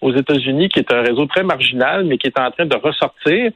aux 0.02 0.14
États-Unis, 0.14 0.70
qui 0.70 0.80
est 0.80 0.94
un 0.94 1.02
réseau 1.02 1.26
très 1.26 1.44
marginal, 1.44 2.06
mais 2.06 2.18
qui 2.18 2.28
est 2.28 2.40
en 2.40 2.52
train 2.52 2.66
de 2.66 2.76
ressortir. 2.76 3.52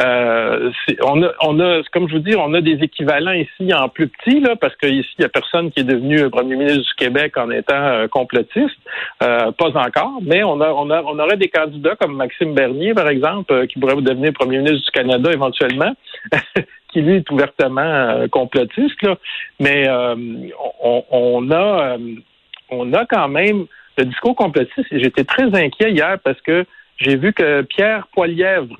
Euh, 0.00 0.70
on 1.02 1.22
a, 1.22 1.30
on 1.40 1.60
a, 1.60 1.82
comme 1.92 2.08
je 2.08 2.14
vous 2.14 2.22
dis, 2.22 2.34
on 2.36 2.52
a 2.54 2.60
des 2.60 2.78
équivalents 2.82 3.32
ici 3.32 3.72
en 3.72 3.88
plus 3.88 4.08
petit, 4.08 4.40
là, 4.40 4.56
parce 4.56 4.74
qu'ici, 4.76 5.08
il 5.18 5.22
n'y 5.22 5.24
a 5.24 5.28
personne 5.28 5.70
qui 5.70 5.80
est 5.80 5.84
devenu 5.84 6.28
premier 6.30 6.56
ministre 6.56 6.82
du 6.82 6.94
Québec 6.96 7.36
en 7.36 7.50
étant 7.50 7.74
euh, 7.74 8.08
complotiste. 8.08 8.76
Euh, 9.22 9.52
pas 9.52 9.70
encore, 9.76 10.18
mais 10.22 10.42
on, 10.42 10.60
a, 10.60 10.70
on, 10.70 10.90
a, 10.90 11.02
on 11.02 11.18
aurait 11.18 11.36
des 11.36 11.48
candidats 11.48 11.96
comme 11.96 12.16
Maxime 12.16 12.54
Bernier, 12.54 12.94
par 12.94 13.08
exemple, 13.08 13.66
qui 13.68 13.78
pourrait 13.78 13.94
devenir 13.96 14.32
premier 14.32 14.58
ministre 14.58 14.84
du 14.84 14.90
Canada 14.90 15.30
éventuellement, 15.32 15.94
qui 16.92 17.00
lui 17.00 17.16
est 17.16 17.30
ouvertement 17.30 18.28
complotiste. 18.30 19.00
Là. 19.02 19.16
Mais 19.60 19.88
on, 20.82 21.04
on, 21.10 21.50
a, 21.52 21.96
on 22.70 22.92
a 22.92 23.06
quand 23.06 23.28
même 23.28 23.66
le 23.96 24.04
discours 24.06 24.34
complotiste. 24.34 24.86
J'étais 24.90 25.24
très 25.24 25.54
inquiet 25.54 25.92
hier 25.92 26.18
parce 26.24 26.40
que 26.40 26.64
j'ai 26.96 27.16
vu 27.16 27.32
que 27.32 27.62
Pierre 27.62 28.06
Poilièvre, 28.12 28.76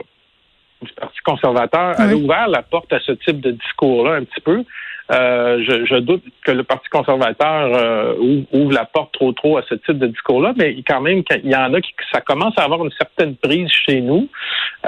du 0.85 0.93
Parti 0.93 1.19
conservateur 1.25 2.01
a 2.01 2.07
ouvert 2.15 2.49
la 2.49 2.63
porte 2.63 2.93
à 2.93 3.01
ce 3.01 3.13
type 3.13 3.41
de 3.41 3.51
discours-là 3.51 4.15
un 4.15 4.25
petit 4.25 4.41
peu. 4.41 4.65
Euh, 5.13 5.63
je, 5.63 5.97
doute 5.97 6.23
que 6.47 6.51
le 6.51 6.65
Parti 6.65 6.89
conservateur 6.89 7.77
euh, 7.77 8.15
ouvre, 8.53 8.73
la 8.73 8.87
porte 8.87 9.13
trop 9.13 9.33
trop 9.33 9.59
à 9.59 9.63
ce 9.69 9.75
type 9.75 9.99
de 9.99 10.07
discours-là, 10.07 10.55
mais 10.57 10.83
quand 10.87 11.03
même, 11.03 11.23
il 11.43 11.51
y 11.51 11.55
en 11.55 11.75
a 11.75 11.81
qui 11.83 11.93
ça 12.11 12.23
commence 12.23 12.55
à 12.57 12.63
avoir 12.63 12.83
une 12.83 12.91
certaine 12.93 13.37
prise 13.37 13.69
chez 13.71 14.01
nous. 14.01 14.29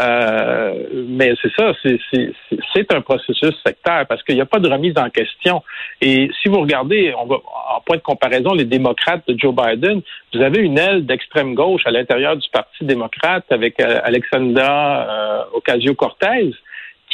Euh, 0.01 1.05
mais 1.09 1.35
c'est 1.43 1.53
ça, 1.55 1.73
c'est 1.83 2.95
un 2.95 3.01
processus 3.03 3.55
sectaire 3.67 4.07
parce 4.09 4.23
qu'il 4.23 4.37
n'y 4.37 4.41
a 4.41 4.47
pas 4.47 4.59
de 4.59 4.71
remise 4.71 4.95
en 4.97 5.11
question. 5.11 5.63
Et 6.01 6.31
si 6.41 6.49
vous 6.49 6.61
regardez, 6.61 7.15
on 7.19 7.27
va 7.27 7.37
en 7.77 7.81
point 7.83 7.97
de 7.97 8.03
comparaison, 8.03 8.55
les 8.55 8.65
démocrates 8.65 9.27
de 9.29 9.39
Joe 9.39 9.55
Biden, 9.55 10.01
vous 10.33 10.41
avez 10.41 10.61
une 10.61 10.79
aile 10.79 11.05
d'extrême 11.05 11.55
gauche 11.55 11.83
à 11.85 11.91
l'intérieur 11.91 12.37
du 12.37 12.49
Parti 12.51 12.85
démocrate 12.85 13.45
avec 13.51 13.81
Alexandra 13.81 15.47
Ocasio-Cortez 15.53 16.53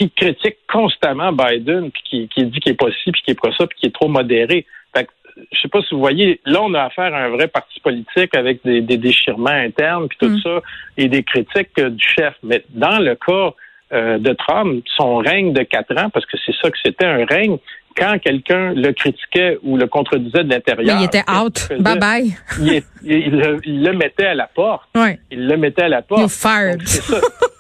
qui 0.09 0.11
critique 0.11 0.57
constamment 0.73 1.33
Biden, 1.33 1.91
puis 1.91 2.03
qui, 2.05 2.29
qui 2.29 2.45
dit 2.47 2.61
qu'il 2.61 2.73
est 2.73 2.77
pas 2.77 2.91
ci, 3.05 3.13
puis 3.13 3.23
qu'il 3.23 3.33
est 3.33 3.41
pas 3.41 3.53
ça, 3.57 3.67
puis 3.67 3.79
qu'il 3.79 3.89
est 3.89 3.93
trop 3.93 4.09
modéré. 4.09 4.67
Fait 4.95 5.05
que, 5.05 5.11
je 5.53 5.61
sais 5.61 5.69
pas 5.69 5.81
si 5.83 5.95
vous 5.95 6.01
voyez, 6.01 6.41
là, 6.45 6.61
on 6.63 6.75
a 6.75 6.83
affaire 6.83 7.15
à 7.15 7.19
un 7.25 7.29
vrai 7.31 7.49
parti 7.49 7.81
politique 7.81 8.35
avec 8.37 8.61
des, 8.65 8.81
des 8.81 8.97
déchirements 8.99 9.51
internes, 9.51 10.09
puis 10.09 10.19
tout 10.21 10.29
Mm. 10.29 10.41
ça, 10.43 10.61
et 10.97 11.09
des 11.09 11.23
critiques 11.23 11.71
euh, 11.79 11.91
du 11.91 12.05
chef. 12.05 12.35
Mais 12.43 12.65
dans 12.71 12.99
le 12.99 13.15
cas 13.15 13.55
euh, 13.93 14.19
de 14.19 14.33
Trump, 14.33 14.85
son 14.97 15.17
règne 15.19 15.53
de 15.53 15.63
quatre 15.63 15.97
ans, 15.99 16.11
parce 16.11 16.27
que 16.27 16.37
c'est 16.45 16.55
ça 16.63 16.71
que 16.71 16.79
c'était 16.85 17.07
un 17.07 17.25
règne, 17.25 17.59
quand 17.95 18.19
quelqu'un 18.21 18.73
le 18.73 18.91
critiquait 18.93 19.59
ou 19.63 19.77
le 19.77 19.87
contredisait 19.87 20.45
de 20.45 20.49
l'intérieur, 20.51 20.99
il 20.99 21.05
était 21.05 21.25
out. 21.31 21.69
Bye 21.79 21.99
bye. 21.99 22.35
il, 22.59 22.83
le, 23.37 23.61
il 23.67 23.83
le 23.85 23.93
mettait 23.93 24.27
à 24.27 24.35
la 24.35 24.47
porte. 24.47 24.89
Il 25.31 25.47
le 25.47 25.57
mettait 25.59 25.83
à 25.83 25.89
la 25.89 26.01
porte. 26.01 26.23
You 26.23 26.29
fired. 26.29 26.79
Donc. 26.81 27.21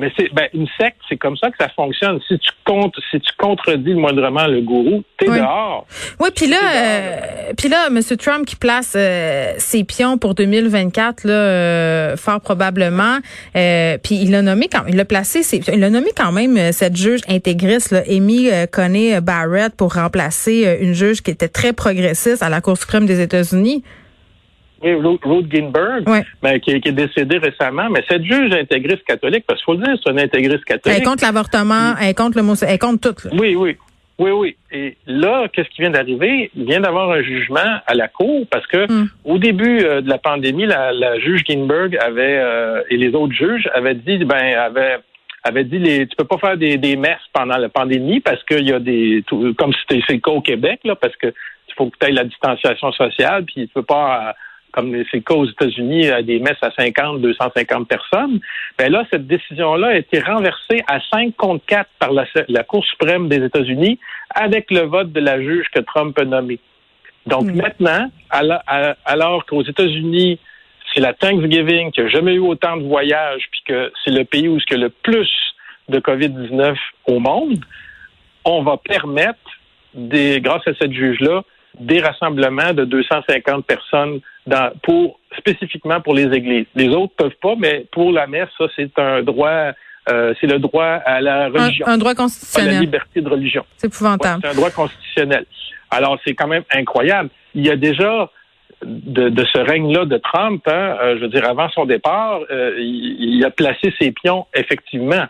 Mais 0.00 0.10
c'est 0.16 0.32
ben, 0.32 0.48
une 0.54 0.66
secte, 0.80 0.96
c'est 1.08 1.16
comme 1.16 1.36
ça 1.36 1.50
que 1.50 1.56
ça 1.60 1.68
fonctionne. 1.76 2.18
Si 2.26 2.38
tu 2.38 2.50
comptes, 2.64 2.94
si 3.10 3.20
tu 3.20 3.30
contredis 3.38 3.94
moindrement 3.94 4.46
le 4.46 4.60
gourou, 4.62 5.02
t'es 5.18 5.28
Oui. 5.28 5.38
dehors. 5.38 5.86
Oui, 6.18 6.30
puis 6.34 6.46
là, 6.46 6.56
euh, 6.74 7.52
puis 7.56 7.68
là, 7.68 7.86
M. 7.88 8.00
Trump 8.18 8.46
qui 8.46 8.56
place 8.56 8.94
euh, 8.96 9.52
ses 9.58 9.84
pions 9.84 10.18
pour 10.18 10.34
2024, 10.34 11.24
là, 11.24 11.32
euh, 11.32 12.16
fort 12.16 12.40
probablement. 12.40 13.18
Euh, 13.56 13.98
puis 14.02 14.16
il 14.16 14.34
a 14.34 14.42
nommé 14.42 14.68
quand, 14.68 14.84
il 14.88 14.98
a 14.98 15.04
placé, 15.04 15.42
ses, 15.42 15.58
il 15.72 15.84
a 15.84 15.90
nommé 15.90 16.10
quand 16.16 16.32
même 16.32 16.56
euh, 16.56 16.72
cette 16.72 16.96
juge 16.96 17.20
intégriste, 17.28 17.90
là, 17.92 18.02
Amy 18.08 18.50
euh, 18.50 18.66
Coney 18.66 19.20
Barrett, 19.20 19.74
pour 19.76 19.94
remplacer 19.94 20.78
une 20.80 20.94
juge 20.94 21.22
qui 21.22 21.30
était 21.30 21.48
très 21.48 21.72
progressiste 21.72 22.42
à 22.42 22.48
la 22.48 22.60
Cour 22.60 22.76
suprême 22.78 23.06
des 23.06 23.20
États-Unis. 23.20 23.82
Oui, 24.82 24.94
Ruth 24.94 25.20
Ruth 25.24 25.46
Ginsburg, 25.52 26.08
Ouais. 26.08 26.22
ben, 26.42 26.58
qui, 26.60 26.80
qui 26.80 26.88
est 26.88 26.92
décédée 26.92 27.38
récemment, 27.38 27.88
mais 27.90 28.02
cette 28.08 28.24
juge 28.24 28.52
intégriste 28.54 29.04
catholique, 29.04 29.44
parce 29.46 29.60
qu'il 29.62 29.74
faut 29.74 29.80
le 29.80 29.84
dire, 29.86 29.96
c'est 30.04 30.10
une 30.10 30.20
intégriste 30.20 30.62
Elle 30.66 30.76
catholique. 30.76 30.98
est 31.00 31.02
contre 31.04 31.24
l'avortement, 31.24 31.94
elle 32.00 32.14
contre 32.14 32.36
le 32.38 32.42
mot, 32.42 32.54
elle 32.54 32.78
contre 32.78 33.12
tout. 33.12 33.28
Là. 33.28 33.34
Oui, 33.38 33.54
oui. 33.56 33.76
Oui, 34.18 34.30
oui. 34.32 34.56
Et 34.70 34.96
là, 35.06 35.46
qu'est-ce 35.50 35.68
qui 35.70 35.80
vient 35.80 35.90
d'arriver? 35.90 36.50
Il 36.54 36.66
vient 36.66 36.80
d'avoir 36.80 37.10
un 37.10 37.22
jugement 37.22 37.78
à 37.86 37.94
la 37.94 38.06
Cour 38.08 38.46
parce 38.50 38.66
que 38.66 38.86
Hmm. 38.90 39.08
au 39.24 39.38
début 39.38 39.80
euh, 39.82 40.02
de 40.02 40.10
la 40.10 40.18
pandémie, 40.18 40.66
la, 40.66 40.92
la 40.92 41.18
juge 41.18 41.42
Ginsburg 41.48 41.96
avait 41.98 42.36
euh, 42.38 42.82
et 42.90 42.98
les 42.98 43.14
autres 43.14 43.32
juges 43.32 43.66
avaient 43.74 43.94
dit 43.94 44.18
ben 44.26 44.58
avaient 44.58 44.98
avait 45.42 45.64
dit 45.64 45.78
les 45.78 46.06
tu 46.06 46.14
peux 46.16 46.24
pas 46.26 46.36
faire 46.36 46.58
des, 46.58 46.76
des 46.76 46.96
messes 46.96 47.16
pendant 47.32 47.56
la 47.56 47.70
pandémie 47.70 48.20
parce 48.20 48.42
qu'il 48.44 48.68
y 48.68 48.74
a 48.74 48.78
des 48.78 49.24
tout- 49.26 49.54
comme 49.56 49.72
c'était 49.72 50.02
c'est 50.06 50.12
le 50.14 50.20
cas 50.20 50.32
au 50.32 50.42
Québec 50.42 50.80
là 50.84 50.96
parce 50.96 51.16
que 51.16 51.28
il 51.28 51.74
faut 51.74 51.86
que 51.88 51.96
tu 51.98 52.06
aies 52.06 52.12
la 52.12 52.24
distanciation 52.24 52.92
sociale 52.92 53.44
puis 53.46 53.68
tu 53.68 53.68
peux 53.72 53.82
pas 53.82 54.34
comme 54.72 54.92
c'est 55.10 55.18
le 55.18 55.22
cas 55.22 55.34
aux 55.34 55.46
États-Unis 55.46 56.08
à 56.08 56.22
des 56.22 56.38
messes 56.38 56.62
à 56.62 56.70
50 56.70 57.20
250 57.20 57.88
personnes 57.88 58.40
ben 58.78 58.90
là 58.90 59.04
cette 59.10 59.26
décision 59.26 59.74
là 59.74 59.88
a 59.88 59.96
été 59.96 60.20
renversée 60.20 60.82
à 60.86 61.00
5 61.12 61.36
contre 61.36 61.64
4 61.66 61.88
par 61.98 62.12
la, 62.12 62.24
la 62.48 62.64
Cour 62.64 62.84
suprême 62.84 63.28
des 63.28 63.44
États-Unis 63.44 63.98
avec 64.34 64.70
le 64.70 64.80
vote 64.80 65.12
de 65.12 65.20
la 65.20 65.40
juge 65.40 65.66
que 65.74 65.80
Trump 65.80 66.18
a 66.18 66.24
nommée 66.24 66.60
donc 67.26 67.44
Mm. 67.44 67.56
maintenant 67.56 68.10
alors, 69.04 69.46
qu'aux 69.46 69.62
États-Unis 69.62 70.38
c'est 70.92 71.00
la 71.00 71.14
Thanksgiving, 71.14 71.92
qu'il 71.92 72.02
n'y 72.02 72.10
a 72.10 72.12
jamais 72.12 72.34
eu 72.34 72.40
autant 72.40 72.76
de 72.76 72.82
voyages, 72.82 73.42
puis 73.52 73.62
que 73.64 73.92
c'est 74.04 74.10
le 74.10 74.24
pays 74.24 74.48
où 74.48 74.56
il 74.56 74.72
y 74.72 74.74
a 74.74 74.78
le 74.78 74.88
plus 74.90 75.30
de 75.88 76.00
COVID-19 76.00 76.74
au 77.06 77.20
monde, 77.20 77.64
on 78.44 78.62
va 78.62 78.76
permettre, 78.76 79.38
des, 79.94 80.40
grâce 80.40 80.66
à 80.66 80.72
cette 80.74 80.92
juge-là, 80.92 81.42
des 81.78 82.00
rassemblements 82.00 82.72
de 82.72 82.84
250 82.84 83.64
personnes 83.66 84.20
dans, 84.46 84.72
pour 84.82 85.18
spécifiquement 85.38 86.00
pour 86.00 86.14
les 86.14 86.26
églises. 86.36 86.66
Les 86.74 86.88
autres 86.88 87.14
peuvent 87.16 87.36
pas, 87.40 87.54
mais 87.58 87.86
pour 87.92 88.12
la 88.12 88.26
messe, 88.26 88.48
ça 88.58 88.66
c'est 88.74 88.98
un 88.98 89.22
droit, 89.22 89.72
euh, 90.10 90.34
c'est 90.40 90.46
le 90.46 90.58
droit 90.58 90.84
à 91.04 91.20
la 91.20 91.44
Un, 91.44 91.48
religion, 91.50 91.86
un 91.86 91.98
droit 91.98 92.12
pas 92.14 92.22
la 92.22 92.24
constitutionnel. 92.24 92.80
liberté 92.80 93.20
de 93.20 93.28
religion. 93.28 93.64
C'est 93.76 93.86
Ouais, 93.86 93.94
épouvantable. 93.94 94.40
c'est 94.42 94.50
un 94.50 94.54
droit 94.54 94.70
constitutionnel. 94.70 95.44
Alors, 95.90 96.18
c'est 96.24 96.34
quand 96.34 96.48
même 96.48 96.64
incroyable. 96.72 97.30
Il 97.54 97.66
y 97.66 97.70
a 97.70 97.76
déjà 97.76 98.30
de, 98.84 99.28
de 99.28 99.44
ce 99.52 99.58
règne-là 99.58 100.04
de 100.06 100.16
Trump, 100.18 100.62
hein, 100.66 100.96
euh, 101.02 101.16
je 101.16 101.20
veux 101.22 101.28
dire, 101.28 101.44
avant 101.48 101.68
son 101.70 101.84
départ, 101.84 102.40
euh, 102.50 102.74
il, 102.78 103.36
il 103.36 103.44
a 103.44 103.50
placé 103.50 103.92
ses 104.00 104.10
pions, 104.12 104.46
effectivement. 104.54 105.26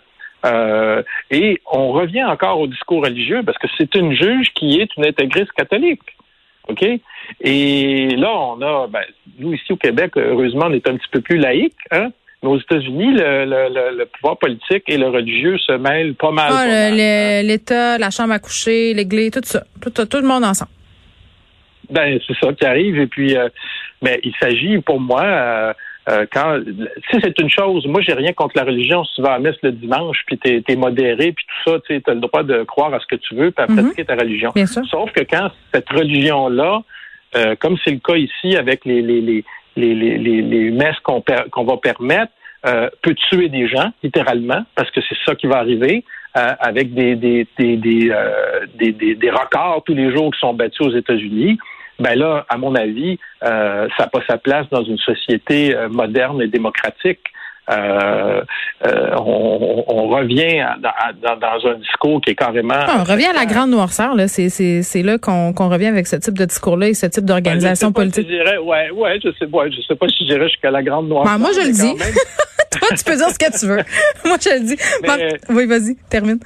Et 1.30 1.60
on 1.70 1.92
revient 1.92 2.24
encore 2.24 2.60
au 2.60 2.66
discours 2.66 3.04
religieux 3.04 3.42
parce 3.44 3.58
que 3.58 3.66
c'est 3.76 3.94
une 3.94 4.14
juge 4.14 4.52
qui 4.54 4.80
est 4.80 4.88
une 4.96 5.06
intégriste 5.06 5.52
catholique. 5.52 6.00
OK? 6.68 6.82
Et 7.40 8.16
là, 8.16 8.30
on 8.32 8.60
a, 8.62 8.86
ben, 8.88 9.02
nous 9.38 9.52
ici 9.54 9.72
au 9.72 9.76
Québec, 9.76 10.12
heureusement, 10.16 10.66
on 10.68 10.72
est 10.72 10.88
un 10.88 10.96
petit 10.96 11.08
peu 11.10 11.20
plus 11.20 11.38
laïque, 11.38 11.76
hein? 11.90 12.10
Mais 12.42 12.48
aux 12.48 12.58
États-Unis, 12.58 13.12
le, 13.12 13.44
le, 13.44 13.68
le, 13.68 13.98
le 13.98 14.06
pouvoir 14.06 14.38
politique 14.38 14.84
et 14.88 14.96
le 14.96 15.08
religieux 15.08 15.58
se 15.58 15.72
mêlent 15.72 16.14
pas 16.14 16.30
mal. 16.30 16.50
Ah, 16.50 16.62
hein. 16.62 17.42
L'État, 17.42 17.98
la 17.98 18.08
chambre 18.10 18.32
à 18.32 18.38
coucher, 18.38 18.94
l'église, 18.94 19.30
tout 19.32 19.40
ça. 19.44 19.62
Tout, 19.82 19.90
tout, 19.90 20.06
tout 20.06 20.16
le 20.22 20.26
monde 20.26 20.44
ensemble. 20.44 20.70
Ben, 21.90 22.18
c'est 22.26 22.36
ça 22.38 22.52
qui 22.54 22.64
arrive. 22.64 22.98
Et 22.98 23.06
puis, 23.06 23.36
euh, 23.36 23.48
ben, 24.00 24.18
il 24.22 24.32
s'agit 24.40 24.78
pour 24.78 25.00
moi, 25.00 25.22
euh, 25.22 25.72
euh, 26.08 26.24
quand, 26.32 26.58
sais, 27.10 27.18
c'est 27.22 27.38
une 27.40 27.50
chose. 27.50 27.86
Moi, 27.86 28.00
j'ai 28.00 28.14
rien 28.14 28.32
contre 28.32 28.56
la 28.56 28.64
religion. 28.64 29.04
Si 29.04 29.16
tu 29.16 29.22
vas 29.22 29.32
à 29.32 29.38
la 29.38 29.40
messe 29.40 29.56
le 29.62 29.72
dimanche, 29.72 30.22
puis 30.26 30.38
t'es 30.38 30.62
es 30.66 30.76
modéré, 30.76 31.32
puis 31.32 31.44
tout 31.44 31.70
ça, 31.72 31.78
tu 31.86 31.94
sais, 31.94 32.02
as 32.08 32.14
le 32.14 32.20
droit 32.20 32.42
de 32.42 32.62
croire 32.62 32.94
à 32.94 33.00
ce 33.00 33.06
que 33.06 33.16
tu 33.16 33.34
veux, 33.34 33.50
puis 33.50 33.62
à 33.62 33.70
Mhm. 33.70 33.76
pratiquer 33.82 34.04
ta 34.06 34.14
religion. 34.14 34.50
Bien 34.54 34.64
sûr. 34.66 34.82
Sauf 34.86 35.12
que 35.12 35.20
quand 35.28 35.50
cette 35.74 35.90
religion-là, 35.90 36.80
euh, 37.36 37.54
comme 37.58 37.76
c'est 37.84 37.92
le 37.92 38.00
cas 38.00 38.16
ici 38.16 38.56
avec 38.56 38.84
les 38.84 39.02
les 39.02 39.20
les 39.20 39.44
les 39.76 39.94
les, 39.94 40.42
les, 40.42 40.70
messes 40.70 40.98
qu'on 41.02 41.20
per- 41.20 41.48
qu'on 41.50 41.64
va 41.64 41.76
permettre, 41.76 42.32
euh, 42.66 42.90
peut 43.02 43.14
tuer 43.14 43.48
des 43.48 43.68
gens 43.68 43.90
littéralement 44.02 44.62
parce 44.74 44.90
que 44.90 45.00
c'est 45.08 45.16
ça 45.24 45.34
qui 45.34 45.46
va 45.46 45.58
arriver 45.58 46.04
euh, 46.36 46.52
avec 46.58 46.92
des 46.94 47.14
des 47.16 47.46
des 47.58 47.76
des, 47.76 48.10
euh, 48.10 48.66
des 48.74 48.92
des 48.92 49.14
des 49.14 49.30
records 49.30 49.82
tous 49.86 49.94
les 49.94 50.10
jours 50.12 50.30
qui 50.32 50.40
sont 50.40 50.54
battus 50.54 50.86
aux 50.86 50.96
États-Unis. 50.96 51.58
Ben 51.98 52.18
là, 52.18 52.46
à 52.48 52.56
mon 52.56 52.74
avis, 52.74 53.18
euh, 53.44 53.86
ça 53.96 54.04
n'a 54.04 54.08
pas 54.08 54.20
sa 54.26 54.38
place 54.38 54.66
dans 54.70 54.82
une 54.82 54.96
société 54.98 55.76
euh, 55.76 55.88
moderne 55.90 56.40
et 56.40 56.48
démocratique. 56.48 57.20
Euh, 57.70 58.42
euh, 58.86 59.10
on, 59.18 60.08
revient 60.08 60.60
à- 60.60 60.76
dans, 60.80 60.90
dans- 61.28 61.36
dans 61.36 61.68
un 61.70 61.74
discours 61.78 62.20
qui 62.20 62.30
est 62.30 62.34
carrément. 62.34 62.74
Ah, 62.76 62.96
on 63.00 63.04
revient 63.04 63.26
à 63.26 63.32
la 63.32 63.46
grande 63.46 63.70
noirceur. 63.70 64.14
Là. 64.14 64.26
C'est, 64.28 64.48
c'est, 64.48 64.82
c'est 64.82 65.02
là 65.02 65.18
qu'on, 65.18 65.52
qu'on 65.52 65.68
revient 65.68 65.86
avec 65.86 66.06
ce 66.06 66.16
type 66.16 66.36
de 66.38 66.44
discours-là 66.46 66.88
et 66.88 66.94
ce 66.94 67.06
type 67.06 67.24
d'organisation 67.24 67.90
Ben, 67.90 68.04
je 68.04 68.10
sais 68.10 68.20
pas 68.20 68.22
politique. 68.22 68.26
si 68.26 68.36
je 68.38 68.42
dirais- 68.44 68.58
ouais, 68.58 68.90
ouais, 68.90 69.20
je 69.22 69.28
sais 69.38 69.46
pas. 69.46 69.68
Je 69.70 69.80
sais 69.86 69.94
pas 69.94 70.08
si 70.08 70.16
je 70.26 70.32
dirais 70.34 70.48
jusqu'à 70.48 70.70
la 70.70 70.82
grande 70.82 71.08
noire. 71.08 71.24
Ben, 71.24 71.38
moi, 71.38 71.50
je 71.54 71.60
le 71.66 71.72
dis. 71.72 71.94
Toi, 72.72 72.88
tu 72.96 73.04
peux 73.04 73.16
dire 73.16 73.28
ce 73.30 73.38
que 73.38 73.58
tu 73.58 73.66
veux. 73.66 73.82
Moi, 74.24 74.36
je 74.40 74.50
le 74.50 74.60
dis. 74.64 74.76
Mais- 75.02 75.36
oui, 75.48 75.66
vas-y, 75.66 75.96
termine. 76.08 76.38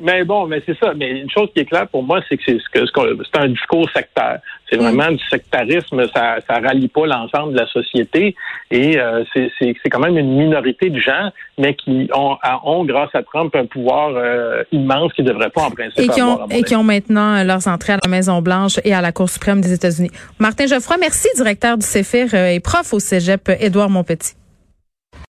Mais 0.00 0.24
bon, 0.24 0.46
mais 0.46 0.62
c'est 0.66 0.76
ça. 0.78 0.92
Mais 0.94 1.20
une 1.20 1.30
chose 1.30 1.48
qui 1.54 1.60
est 1.60 1.64
claire 1.64 1.88
pour 1.88 2.02
moi, 2.02 2.20
c'est 2.28 2.36
que 2.36 2.42
c'est 2.46 2.58
c'est 2.74 3.38
un 3.38 3.48
discours 3.48 3.88
sectaire. 3.90 4.40
C'est 4.68 4.76
Mm. 4.76 4.80
vraiment 4.82 5.10
du 5.12 5.22
sectarisme. 5.30 6.06
Ça 6.14 6.36
ça 6.48 6.58
rallie 6.58 6.88
pas 6.88 7.06
l'ensemble 7.06 7.52
de 7.54 7.58
la 7.58 7.66
société 7.66 8.34
et 8.70 8.98
euh, 8.98 9.24
c'est 9.34 9.90
quand 9.90 10.00
même 10.00 10.18
une 10.18 10.36
minorité 10.36 10.90
de 10.90 10.98
gens, 10.98 11.30
mais 11.58 11.74
qui 11.74 12.08
ont, 12.14 12.36
ont 12.64 12.84
grâce 12.84 13.14
à 13.14 13.22
Trump 13.22 13.54
un 13.54 13.66
pouvoir 13.66 14.12
euh, 14.16 14.62
immense 14.72 15.12
qui 15.12 15.22
devrait 15.22 15.50
pas 15.50 15.62
en 15.62 15.70
principe 15.70 15.98
Et 15.98 16.08
qui, 16.08 16.22
ont, 16.22 16.48
et 16.48 16.62
qui 16.62 16.74
ont 16.74 16.82
maintenant 16.82 17.36
euh, 17.36 17.44
leurs 17.44 17.68
entrées 17.68 17.92
à 17.94 17.98
la 18.02 18.08
Maison-Blanche 18.10 18.80
et 18.84 18.94
à 18.94 19.00
la 19.00 19.12
Cour 19.12 19.28
suprême 19.28 19.60
des 19.60 19.72
États-Unis. 19.72 20.10
Martin 20.38 20.66
Geoffroy, 20.66 20.96
merci, 20.98 21.28
directeur 21.36 21.78
du 21.78 21.86
CEFIR 21.86 22.28
euh, 22.34 22.48
et 22.48 22.60
prof 22.60 22.92
au 22.92 22.98
cégep 22.98 23.50
Édouard 23.60 23.90
Montpetit. 23.90 24.34